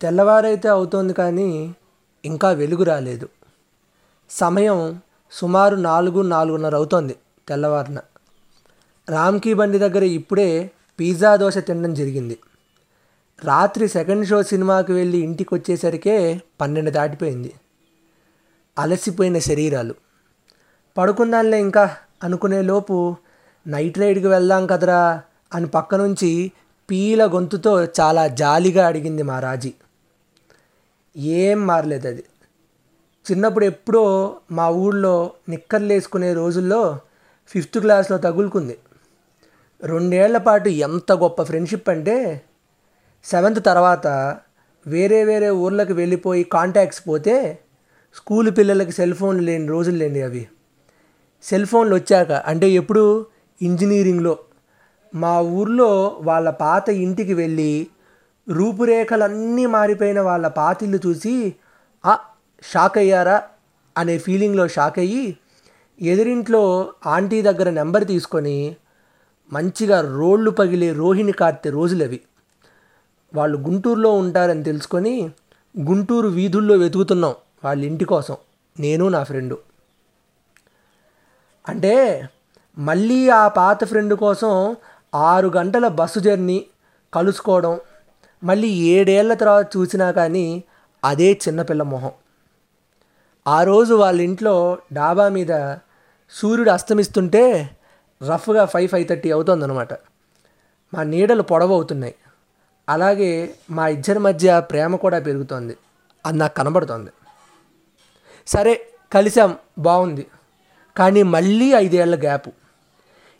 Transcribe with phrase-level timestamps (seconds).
[0.00, 1.74] తెల్లవారైతే అవుతోంది కానీ
[2.24, 3.28] ఇంకా వెలుగు రాలేదు.
[4.30, 5.00] సమయం
[5.32, 7.16] సుమారు నాలుగు నాలుగున్నర అవుతోంది
[7.48, 7.98] తెల్లవారిన.
[9.08, 10.70] రామ్కీ బండి దగ్గర ఇప్పుడే
[11.00, 12.38] పిజ్జా దోశ తినడం జరిగింది.
[13.44, 17.54] రాత్రి సెకండ్ షో సినిమాకి వెళ్ళి ఇంటికి వచ్చేసరికే పన్నెండు దాటిపోయింది.
[18.78, 19.94] అలసిపోయిన శరీరాలు.
[20.98, 23.16] పడుకుందాంలే ఇంకా అనుకునే లోపు
[23.66, 25.22] నైట్ రైడ్కి వెళ్దాం కదరా
[25.54, 26.52] అని పక్క నుంచి
[26.90, 29.74] పీల గొంతుతో చాలా జాలిగా అడిగింది మా రాజీ.
[31.16, 32.24] ఏం మారలేదు అది.
[33.26, 36.98] చిన్నప్పుడు ఎప్పుడో మా ఊళ్ళో నిక్కర్లు వేసుకునే రోజుల్లో
[37.48, 38.78] ఫిఫ్త్ క్లాస్లో తగులుకుంది.
[39.82, 42.42] రెండేళ్ళ పాటు ఎంత గొప్ప ఫ్రెండ్షిప్ అంటే
[43.24, 44.06] సెవెంత్ తర్వాత
[44.86, 47.58] వేరే వేరే ఊర్లకు వెళ్ళిపోయి కాంటాక్ట్స్ పోతే
[48.16, 50.48] స్కూల్ పిల్లలకి సెల్ ఫోన్లు లేని రోజులు లేండి అవి.
[51.42, 53.26] సెల్ ఫోన్లు వచ్చాక అంటే ఎప్పుడు
[53.62, 54.38] ఇంజనీరింగ్లో
[55.14, 57.86] మా ఊర్లో వాళ్ళ పాత ఇంటికి వెళ్ళి
[58.48, 61.54] రూపురేఖలన్నీ మారిపోయిన వాళ్ళ పాతిళ్ళు చూసి
[62.06, 62.18] ఆ
[62.62, 63.42] షాక్ అయ్యారా
[63.98, 65.36] అనే ఫీలింగ్లో షాక్ అయ్యి
[66.02, 68.76] ఎదురింట్లో ఆంటీ దగ్గర నెంబర్ తీసుకొని
[69.52, 72.20] మంచిగా రోళ్ళు పగిలే రోహిణి కార్తె రోజులవి.
[73.34, 75.30] వాళ్ళు గుంటూరులో ఉంటారని తెలుసుకొని
[75.80, 77.34] గుంటూరు వీధుల్లో వెతుకుతున్నాం
[77.64, 78.36] వాళ్ళ ఇంటి కోసం
[78.80, 79.58] నేను నా ఫ్రెండు.
[81.68, 82.22] అంటే
[82.78, 84.76] మళ్ళీ ఆ పాత ఫ్రెండ్ కోసం
[85.14, 86.66] ఆరు గంటల బస్సు జర్నీ
[87.14, 87.80] కలుసుకోవడం
[88.44, 90.64] మళ్ళీ ఏడేళ్ళ తర్వాత చూసినా కానీ
[91.04, 92.10] అదే చిన్నపిల్ల మొహం.
[93.48, 95.74] ఆ రోజు వాళ్ళ ఇంట్లో డాబా మీద
[96.30, 97.70] సూర్యుడు అస్తమిస్తుంటే
[98.34, 99.92] రఫ్గా ఫైవ్ ఫైవ్ థర్టీ అవుతుందన్నమాట.
[100.94, 102.14] మా నీడలు పొడవవుతున్నాయి
[102.88, 105.76] అలాగే మా ఇద్దరి మధ్య ప్రేమ కూడా పెరుగుతోంది.
[106.26, 107.10] అది నాకు కనబడుతోంది.
[108.46, 110.26] సరే కలిసాం బాగుంది
[110.96, 112.52] కానీ మళ్ళీ ఐదేళ్ళ గ్యాపు.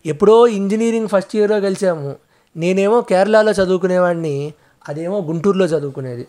[0.07, 2.17] ఎప్పుడో ఇంజనీరింగ్ ఫస్ట్ ఇయర్లో కలిసాము
[2.57, 4.55] నేనేమో కేరళలో చదువుకునేవాడిని.
[4.89, 6.29] అదేమో గుంటూరులో చదువుకునేది.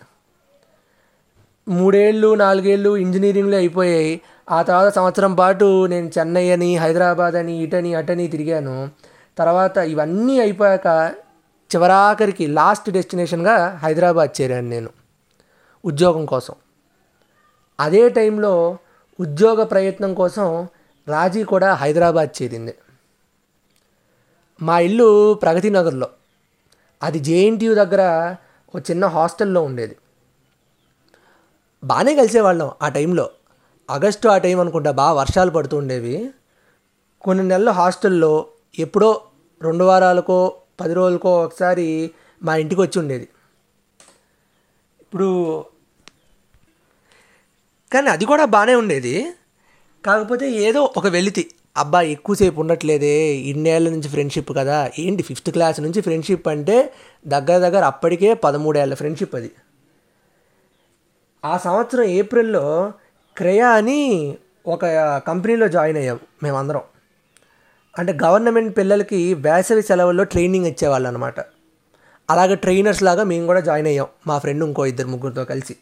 [1.67, 4.21] మూడేళ్ళు నాలుగేళ్ళు ఇంజనీరింగ్లో అయిపోయాయి.
[4.51, 8.89] ఆ తర్వాత సంవత్సరం పాటు నేను చెన్నై అని హైదరాబాద్ అని ఇటని అటని తిరిగాను.
[9.37, 11.13] తర్వాత ఇవన్నీ అయిపోయాక
[11.75, 14.89] చివరాఖరికి లాస్ట్ డెస్టినేషన్గా హైదరాబాద్ చేరాను నేను
[15.85, 16.53] ఉద్యోగం కోసం.
[17.79, 18.77] అదే టైంలో
[19.19, 20.67] ఉద్యోగ ప్రయత్నం కోసం
[21.07, 22.75] రాజీ కూడా హైదరాబాద్ చేరింది.
[24.61, 26.09] మా ఇల్లు ప్రగతి నగర్లో.
[27.03, 28.35] అది జేఎన్టీయూ దగ్గర
[28.75, 29.95] ఒక చిన్న హాస్టల్లో ఉండేది.
[31.83, 33.29] బాగానే కలిసేవాళ్ళం ఆ టైంలో.
[33.89, 36.29] ఆగస్టు ఆ టైం అనుకుంటా బాగా వర్షాలు పడుతూ ఉండేవి.
[37.21, 38.47] కొన్ని నెలలు హాస్టల్లో
[38.79, 39.21] ఎప్పుడో
[39.61, 42.11] రెండు వారాలకో పది రోజులకో ఒకసారి
[42.43, 43.29] మా ఇంటికి వచ్చి ఉండేది.
[45.01, 45.65] ఇప్పుడు
[47.93, 49.31] కానీ అది కూడా బాగానే ఉండేది.
[50.05, 51.51] కాకపోతే ఏదో ఒక వెలితి.
[51.77, 54.91] అబ్బా ఎక్కువసేపు ఉండట్లేదే ఇన్నేళ్ళ నుంచి ఫ్రెండ్షిప్ కదా.
[54.99, 56.93] ఏంటి ఫిఫ్త్ క్లాస్ నుంచి ఫ్రెండ్షిప్ అంటే
[57.27, 59.51] దగ్గర దగ్గర అప్పటికే పదమూడేళ్ళ ఫ్రెండ్షిప్ అది.
[61.45, 62.93] ఆ సంవత్సరం ఏప్రిల్లో
[63.37, 64.37] క్రయా అని
[64.67, 64.85] ఒక
[65.27, 66.81] కంపెనీలో జాయిన్ అయ్యాం మేమందరం.
[67.97, 71.39] అంటే గవర్నమెంట్ పిల్లలకి వేసవి సెలవుల్లో ట్రైనింగ్ ఇచ్చేవాళ్ళు అనమాట
[72.29, 75.75] అలాగే ట్రైనర్స్ లాగా మేము కూడా జాయిన్ అయ్యాం మా ఫ్రెండ్ ఇంకో ఇద్దరు ముగ్గురితో కలిసి.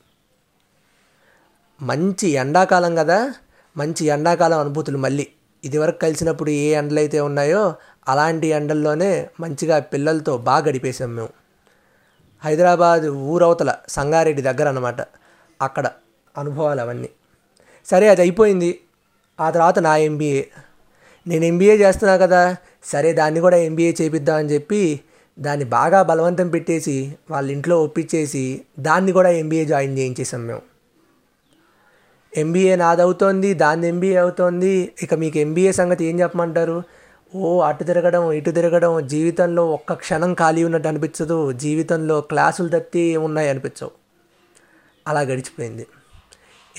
[1.81, 3.33] మంచి ఎండాకాలం కదా
[3.77, 5.27] మంచి ఎండాకాలం అనుభూతులు మళ్ళీ.
[5.63, 7.75] ఇదివరకు కలిసినప్పుడు ఏ ఎండలు అయితే ఉన్నాయో
[8.07, 11.29] అలాంటి ఎండల్లోనే మంచిగా పిల్లలతో బాగా గడిపేసాం మేము.
[12.43, 15.01] హైదరాబాద్ ఊరవతల సంగారెడ్డి దగ్గర అనమాట
[15.61, 15.87] అక్కడ
[16.37, 17.09] అనుభవాలు అవన్నీ.
[17.85, 18.79] సరే అది అయిపోయింది.
[19.39, 20.43] ఆ తర్వాత నా ఎంబీఏ
[21.27, 24.99] నేను ఎంబీఏ చేస్తున్నా కదా సరే దాన్ని కూడా ఎంబీఏ చేపిద్దామని చెప్పి
[25.39, 30.61] దాన్ని బాగా బలవంతం పెట్టేసి వాళ్ళ ఇంట్లో ఒప్పించేసి దాన్ని కూడా ఎంబీఏ జాయిన్ చేయించేసాం మేము.
[32.37, 34.93] ఎంబీఏ నాది అవుతోంది దాన్ని ఎంబీఏ అవుతోంది.
[35.03, 36.83] ఇక మీకు ఎంబీఏ సంగతి ఏం చెప్పమంటారు?
[37.35, 41.51] ఓ అటు తిరగడం ఇటు తిరగడం జీవితంలో ఒక్క క్షణం ఖాళీ ఉన్నట్టు అనిపించదు.
[41.51, 43.91] జీవితంలో క్లాసులు తప్పి ఉన్నాయి అనిపించవు.
[45.07, 45.87] అలా గడిచిపోయింది.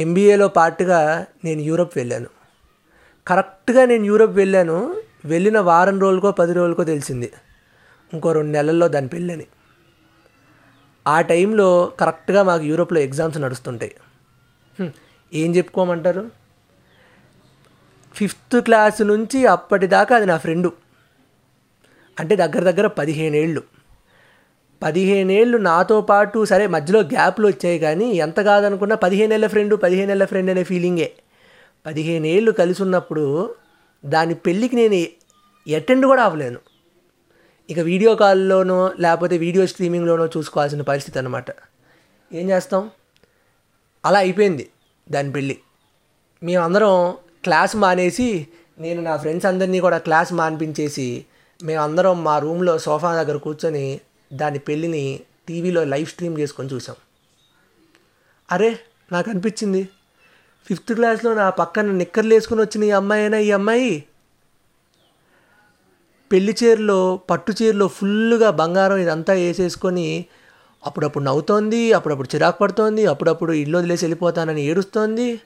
[0.00, 2.26] ఎంబీఏలో పార్ట్గా నేను యూరప్ వెళ్ళాను.
[3.26, 5.02] కరెక్ట్గా నేను యూరప్ వెళ్ళాను.
[5.24, 7.32] వెళ్ళిన వారం రోజులకో పది రోజులకో తెలిసింది.
[8.12, 9.46] ఇంకో రెండు నెలల్లో దాని పెళ్ళని.
[11.06, 13.94] ఆ టైంలో కరెక్ట్గా మాకు యూరోప్లో ఎగ్జామ్స్ నడుస్తుంటాయి.
[15.34, 16.30] ఏం చెప్పుకోమంటారు?
[18.14, 20.72] ఫిఫ్త్ క్లాస్ నుంచి అప్పటిదాకా అది నా ఫ్రెండు.
[22.20, 23.62] అంటే దగ్గర దగ్గర పదిహేను ఏళ్ళు
[24.82, 30.64] పదిహేనేళ్ళు నాతో పాటు సరే మధ్యలో గ్యాప్లు వచ్చాయి కానీ ఎంత కాదనుకున్నా పదిహేనేళ్ళ ఫ్రెండు పదిహేనేళ్ళ ఫ్రెండ్ అనే
[30.64, 31.12] ఫీలింగే.
[31.86, 33.54] పదిహేనేళ్ళు కలిసి ఉన్నప్పుడు
[34.04, 35.06] దాని పెళ్ళికి నేను
[35.76, 36.58] అటెండ్ కూడా అవ్వలేను.
[37.70, 41.50] ఇక వీడియో కాల్లోనో లేకపోతే వీడియో స్ట్రీమింగ్లోనో చూసుకోవాల్సిన పరిస్థితి అనమాట
[42.32, 42.90] ఏం చేస్తాం?
[44.06, 44.68] అలా అయిపోయింది.
[45.10, 45.58] దాని పెళ్ళి.
[46.42, 51.24] మేమందరం క్లాస్ మానేసి నేను నా ఫ్రెండ్స్ అందరినీ కూడా క్లాస్ మానిపించేసి
[51.62, 54.00] మేమందరం మా రూమ్లో సోఫా దగ్గర కూర్చొని
[54.32, 56.96] దాని పెళ్ళిని టీవీలో లైవ్ స్ట్రీమ్ చేసుకొని చూసాం.
[58.52, 58.78] అరే
[59.12, 59.88] నాకు అనిపించింది
[60.68, 64.04] ఫిఫ్త్ క్లాస్లో నా పక్కన నిక్కర్లు వేసుకుని వచ్చిన ఈ అమ్మాయి అయినా ఈ అమ్మాయి?
[66.32, 70.26] పెళ్ళి చీరలో పట్టు చీరలో ఫుల్గా బంగారం ఇదంతా వేసేసుకొని
[70.86, 75.40] అప్పుడప్పుడు నవ్వుతోంది అప్పుడప్పుడు చిరాకు పడుతోంది అప్పుడప్పుడు ఇల్లు వదిలేసి వెళ్ళిపోతానని ఏడుస్తోంది.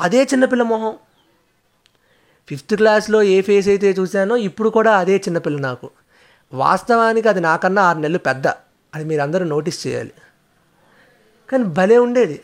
[0.00, 0.96] అదే చిన్నపిల్ల మొహం.
[2.48, 5.90] ఫిఫ్త్ క్లాస్లో ఏ ఫేస్ అయితే చూశానో ఇప్పుడు కూడా అదే చిన్నపిల్ల నాకు.
[6.52, 8.48] వాస్తవానికి అది నాకన్నా ఆరు నెలలు పెద్ద
[8.94, 10.12] అది మీరు అందరూ నోటీస్ చేయాలి.
[11.52, 12.40] కానీ భలే ఉండేది.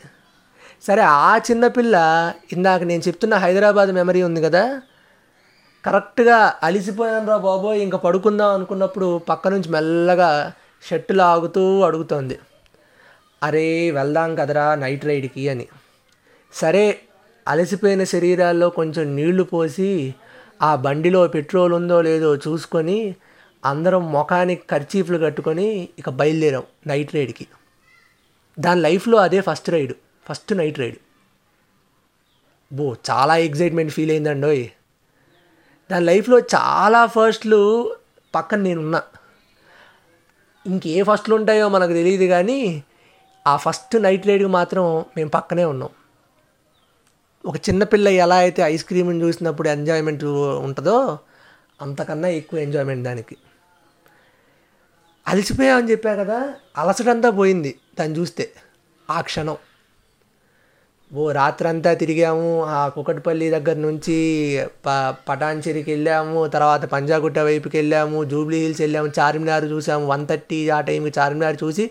[0.81, 1.95] సరే ఆ చిన్నపిల్ల
[2.51, 4.81] ఇందాక నేను చెప్తున్న హైదరాబాద్ మెమరీ ఉంది కదా?
[5.85, 10.51] కరెక్ట్గా అలిసిపోయాను రా బాబోయ్ ఇంకా పడుకుందాం అనుకున్నప్పుడు పక్క నుంచి మెల్లగా
[10.89, 12.39] షర్టు లాగుతూ అడుగుతోంది.
[13.43, 15.67] అరే వెళ్దాం కదరా నైట్ రైడ్కి అని.
[16.53, 16.99] సరే
[17.47, 20.15] అలసిపోయిన శరీరాల్లో కొంచెం నీళ్ళు పోసి
[20.61, 23.15] ఆ బండిలో పెట్రోల్ ఉందో లేదో చూసుకొని
[23.65, 27.47] అందరం ముఖానికి ఖర్చీఫ్లు కట్టుకొని ఇక బయలుదేరాం నైట్ రైడ్కి.
[28.59, 29.93] దాని లైఫ్లో అదే first ride
[30.29, 30.97] first night ride.
[32.73, 34.67] బో చాలా ఎగ్జైట్మెంట్ ఫీల్ అయిందండోయ్.
[35.91, 37.95] దాని లైఫ్లో చాలా ఫస్ట్లు
[38.35, 39.01] పక్కన నేనున్నా.
[40.65, 42.83] ఇంకే ఫస్ట్లు ఉంటాయో మనకు తెలియదు కానీ
[43.47, 45.89] ఆ ఫస్ట్ నైట్ రైడ్కి మాత్రం మేము పక్కనే ఉన్నాం.
[47.45, 50.23] ఒక చిన్నపిల్ల ఎలా అయితే ఐస్ క్రీమ్ని చూసినప్పుడు ఎంజాయ్మెంట్
[50.65, 51.19] ఉంటుందో
[51.81, 53.37] అంతకన్నా ఎక్కువ ఎంజాయ్మెంట్ దానికి.
[55.27, 58.53] అలసిపోయామని చెప్పా కదా అలసటంతా పోయింది దాన్ని చూస్తే
[59.09, 59.57] ఆ క్షణం.
[61.11, 64.15] ఓ రాత్రంతా తిరిగాము ఆ కుకట్పల్లి దగ్గర నుంచి
[64.85, 64.89] ప
[65.27, 71.19] పటాన్చెరికి వెళ్ళాము తర్వాత పంజాగుట్ట వైపుకి వెళ్ళాము జూబ్లీ హిల్స్ వెళ్ళాము చార్మినార్ చూసాము వన్ థర్టీ ఆ టైంకి
[71.19, 71.85] చార్మినార్ చూసి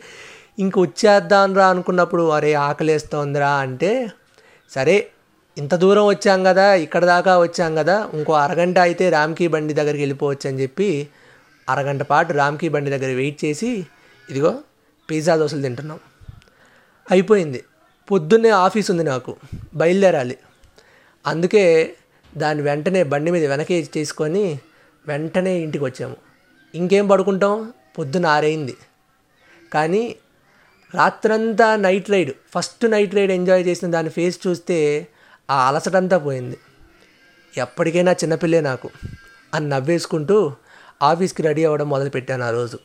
[0.58, 3.92] ఇంక వచ్చేద్దాంరా అనుకున్నప్పుడు అరే ఆకలేస్తోందిరా అంటే
[4.72, 4.96] సరే
[5.56, 10.46] ఇంత దూరం వచ్చాం కదా ఇక్కడ దాకా వచ్చాం కదా ఇంకో అరగంట అయితే రామ్కీ బండి దగ్గరికి వెళ్ళిపోవచ్చు
[10.50, 10.88] అని చెప్పి
[11.68, 13.70] అరగంట పాటు రామ్కీ బండి దగ్గర వెయిట్ చేసి
[14.28, 14.52] ఇదిగో
[15.08, 16.00] పిజ్జా దోశలు తింటున్నాం.
[17.06, 17.60] అయిపోయింది.
[18.10, 19.36] పొద్దున్నే ఆఫీస్ ఉంది నాకు
[19.74, 20.38] బయలుదేరాలి.
[21.26, 21.94] అందుకే
[22.36, 24.58] దాన్ని వెంటనే బండి మీద వెనకే చేసుకొని
[25.06, 26.16] వెంటనే ఇంటికి వచ్చాము.
[26.74, 27.72] ఇంకేం పడుకుంటాం?
[27.98, 28.76] పొద్దున ఆరైంది.
[29.72, 30.16] కానీ
[30.94, 35.06] రాత్రంతా night ride first night ride enjoy చేసిన దాని ఫేస్ చూస్తే
[35.50, 36.58] ఆ అలసటంతా పోయింది.
[37.56, 38.90] ఎప్పటికైనా చిన్నపిల్లే నాకు
[39.54, 40.52] అని నవ్వేసుకుంటూ
[41.02, 42.78] ఆఫీస్కి రెడీ అవ్వడం మొదలుపెట్టాను ఆ రోజు.